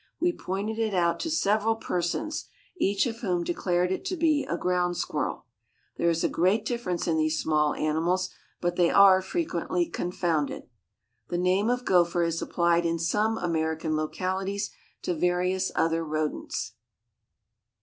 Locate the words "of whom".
3.05-3.43